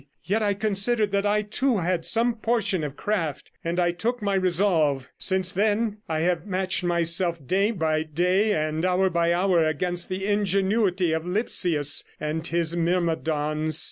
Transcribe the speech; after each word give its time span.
Yet 0.23 0.41
I 0.41 0.55
considered 0.55 1.11
that 1.11 1.27
I 1.27 1.43
too 1.43 1.77
had 1.77 2.07
some 2.07 2.33
portion 2.33 2.83
of 2.83 2.97
craft, 2.97 3.51
and 3.63 3.79
I 3.79 3.91
took 3.91 4.19
my 4.19 4.33
resolve. 4.33 5.07
Since 5.19 5.51
then 5.51 5.97
I 6.09 6.21
have 6.21 6.47
matched 6.47 6.83
myself 6.83 7.37
day 7.45 7.69
by 7.69 8.01
day 8.01 8.51
and 8.51 8.83
hour 8.83 9.11
by 9.11 9.31
hour 9.31 9.63
against 9.63 10.09
the 10.09 10.25
ingenuity 10.25 11.11
of 11.13 11.27
Lipsius 11.27 12.03
and 12.19 12.47
his 12.47 12.75
myrmidons. 12.75 13.79